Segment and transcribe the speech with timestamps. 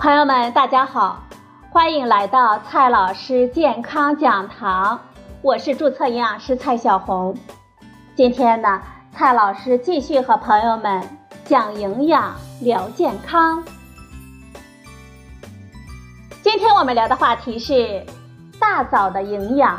[0.00, 1.22] 朋友们，大家好，
[1.70, 4.98] 欢迎来到蔡老师健康讲堂，
[5.42, 7.36] 我是注册营养师蔡小红。
[8.16, 8.80] 今天呢，
[9.12, 11.06] 蔡老师继续和朋友们
[11.44, 13.62] 讲营养聊健康。
[16.42, 18.02] 今天我们聊的话题是
[18.58, 19.78] 大枣的营养。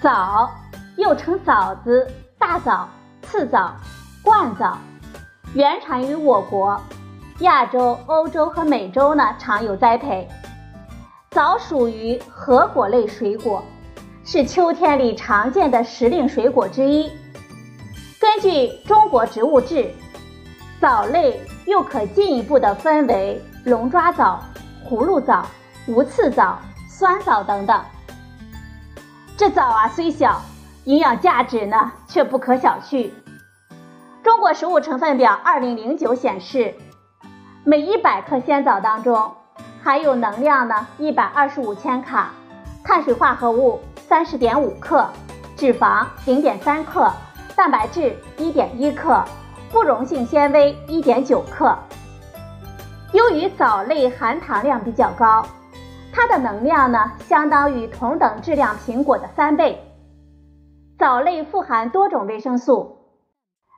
[0.00, 0.50] 枣
[0.96, 2.88] 又称枣子、大枣、
[3.24, 3.76] 刺枣、
[4.22, 4.78] 冠枣，
[5.52, 6.80] 原产于我国。
[7.40, 10.26] 亚洲、欧洲和美洲呢常有栽培。
[11.30, 13.62] 枣属于核果类水果，
[14.24, 17.10] 是秋天里常见的时令水果之一。
[18.18, 18.48] 根据
[18.86, 19.74] 《中国植物志》，
[20.80, 24.42] 枣类又可进一步的分为龙爪枣、
[24.88, 25.46] 葫芦枣、
[25.86, 27.78] 无刺枣、酸枣等等。
[29.36, 30.40] 这枣啊虽小，
[30.84, 33.10] 营养价值呢却不可小觑。
[34.22, 36.74] 中国食物成分表二零零九显示。
[37.68, 39.32] 每一百克鲜枣当中
[39.82, 42.30] 含有能量呢一百二十五千卡，
[42.84, 45.04] 碳水化合物三十点五克，
[45.56, 47.10] 脂肪零点三克，
[47.56, 49.20] 蛋白质一点一克，
[49.72, 51.76] 不溶性纤维一点九克。
[53.12, 55.44] 由于枣类含糖量比较高，
[56.12, 59.76] 它的能量呢相当于同等质量苹果的三倍。
[61.00, 62.95] 枣类富含多种维生素。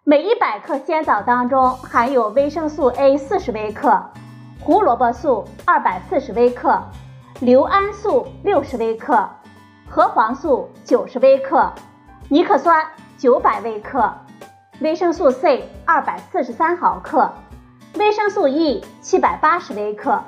[0.08, 4.02] 每一百克鲜枣当中含有维生素 A 四十微克，
[4.58, 6.82] 胡萝卜素二百四十微克，
[7.40, 9.28] 硫胺素六十微克，
[9.86, 11.70] 核黄素九十微克，
[12.30, 12.86] 尼克酸
[13.18, 14.10] 九百微克，
[14.80, 17.30] 维生素 C 二百四十三毫克，
[17.98, 20.18] 维生素 E 七百八十微克。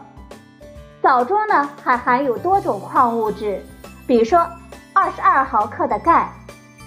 [1.01, 3.64] 枣中呢还含有多种矿物质，
[4.06, 4.47] 比如说
[4.92, 6.28] 二十二毫克的钙，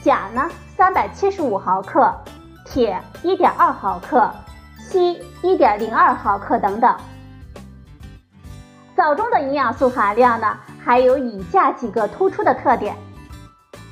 [0.03, 2.14] 钾呢三百七十五毫克。
[2.73, 4.27] 铁一点二毫克，
[4.89, 6.98] 硒一点零二毫克等等。
[8.98, 12.95] 枣中的营养素含量呢，还有以下几个突出的特点。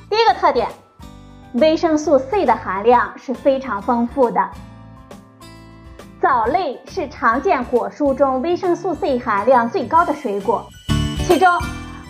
[0.09, 0.67] 第一个特点，
[1.53, 4.49] 维生素 C 的含量是非常丰富的。
[6.19, 10.65] 枣类是常见果蔬中维生素 C 含量最高的水果，
[11.27, 11.47] 其中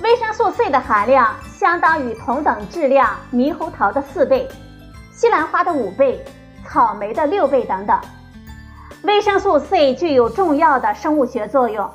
[0.02, 4.48] 维生素 C 的含量相当于同等质量猕猴桃的四倍，
[5.12, 6.24] 西兰花的五倍。
[6.72, 8.00] 草莓的六倍等等，
[9.04, 11.92] 维生素 C 具有重要的生物学作用，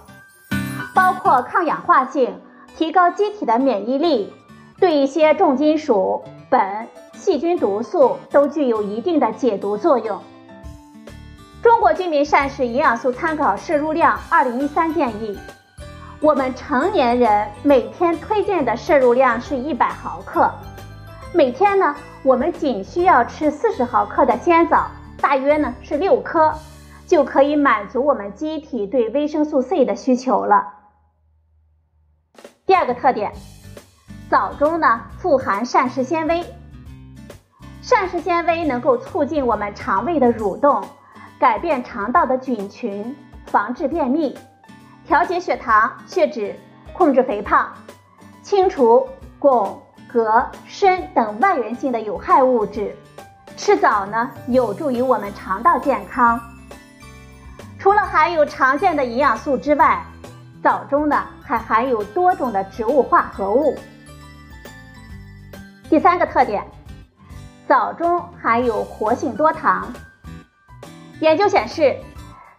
[0.95, 2.39] 包括抗氧化性、
[2.77, 4.35] 提高机体的免疫力，
[4.79, 10.21] 对一些重金属、苯、细菌毒素都具有一定的解毒作用。
[11.63, 15.39] 中国居民膳食营养素参考摄入量二零一三建议，
[16.21, 20.51] 我们成年人每天推荐的摄入量是一百毫克。
[21.37, 24.87] 每天呢，我们仅需要吃四十毫克的鲜枣，
[25.21, 26.55] 大约呢是六颗，
[27.07, 30.73] 就可以满足我们机体对维生素 C 的需求了。
[32.65, 33.35] 第二个特点，
[34.31, 36.43] 枣中呢富含膳食纤维，
[37.83, 40.83] 膳食纤维能够促进我们肠胃的蠕动，
[41.39, 43.15] 改变肠道的菌群，
[43.45, 44.35] 防治便秘，
[45.07, 46.59] 调节血糖、血脂，
[46.95, 47.75] 控制肥胖，
[48.41, 49.07] 清除
[49.39, 49.77] 汞。
[50.25, 52.97] 镉、砷等外源性的有害物质，
[53.57, 56.41] 吃枣呢有助于我们肠道健康。
[57.79, 60.03] 除了含有常见的营养素之外，
[60.63, 63.77] 枣中呢还含有多种的植物化合物。
[65.89, 66.65] 第三个特点，
[67.69, 69.93] 枣中含有活性多糖。
[71.21, 71.97] 研究显示，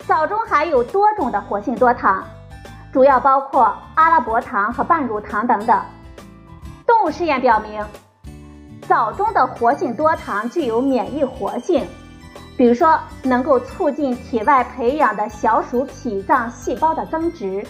[0.05, 2.23] 枣中含有多种的活性多糖，
[2.93, 5.81] 主要包括阿拉伯糖和半乳糖等等。
[6.87, 7.85] 动物试验表明，
[8.87, 11.85] 枣中的活性多糖具有免疫活性，
[12.55, 17.67] 比如说能够促进体外培养的小鼠脾脏细胞的增殖。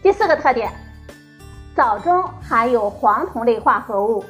[0.00, 0.72] 第四个特点，
[1.74, 4.24] 枣中含有黄酮类化合物。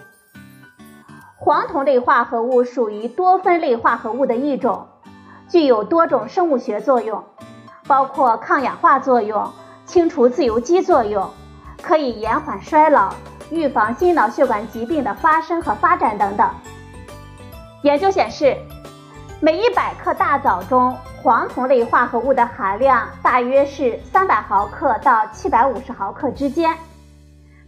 [1.37, 4.89] 黄酮类化合物属于多酚类化合物的一种，
[5.49, 7.23] 具有多种生物学作用，
[7.87, 9.53] 包括抗氧化作用、
[9.85, 11.31] 清除自由基作用。
[11.83, 13.15] 可以延缓衰老，
[13.51, 16.49] 预防心脑血管疾病的发生和发展等等。
[17.83, 18.57] 研究显示，
[19.41, 26.77] 每一百克大枣中黄酮类化合物的含量大约是三百毫克到七百五十毫克之间，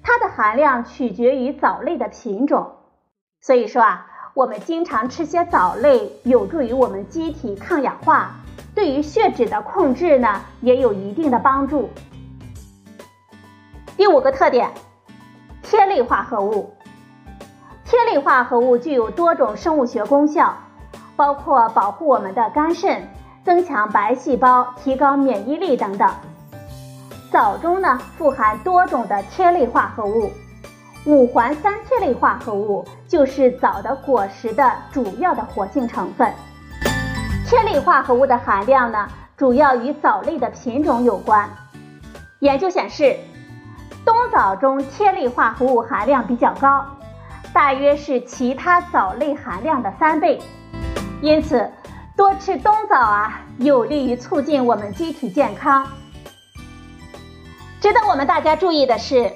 [0.02, 2.72] 它的含量取决于枣类的品种。
[3.40, 8.32] 所以说啊，我们经常吃些枣类，有助于我们机体抗氧化，
[8.74, 11.88] 对于血脂的控制呢，也有一定的帮助。
[14.00, 14.70] 第五个特点，
[15.62, 16.72] 萜类化合物。
[17.84, 20.56] 萜类化合物具有多种生物学功效，
[21.16, 23.06] 包括保护我们的肝肾，
[23.44, 26.10] 增强白细胞、提高免疫力等等。
[27.30, 30.32] 枣中呢富含多种的萜类化合物，
[31.04, 36.32] 五环三萜类化合物就是枣的果实的主要的活性成分。
[37.46, 39.06] 萜类化合物的含量呢，
[39.36, 41.46] 主要与藻类的品种有关。
[42.38, 43.14] 研究显示，
[44.04, 46.84] 冬枣中萜类化合物含量比较高，
[47.52, 50.40] 大约是其他藻类含量的三倍。
[51.20, 51.70] 因此，
[52.16, 55.86] 多吃冬枣啊，有利于促进我们机体健康。
[57.80, 59.30] 值得我们大家注意的是，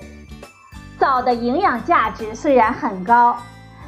[0.99, 3.37] 枣的营养价值虽然很高，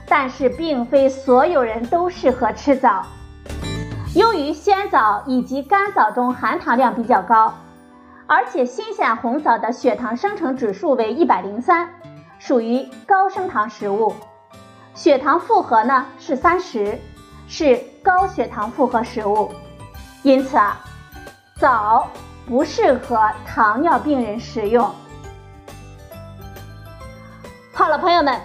[0.07, 3.07] 但是并非所有人都适合吃枣。
[4.15, 7.55] 由于鲜枣以及干枣中含糖量比较高，
[8.27, 11.89] 而且新鲜红枣的血糖生成指数为一百零三，
[12.39, 14.15] 属于高升糖食物，
[14.95, 16.99] 血糖负荷呢是三十，
[17.49, 19.51] 是高血糖负荷食物，
[20.23, 20.81] 因此啊，
[21.59, 22.09] 枣。
[22.49, 24.89] 不适合糖尿病人食用。
[27.75, 28.41] 好了，朋友们，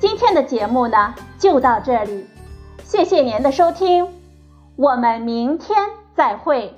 [0.00, 2.28] 今天的节目呢就到这里，
[2.82, 4.12] 谢谢您的收听，
[4.74, 6.76] 我们明天再会。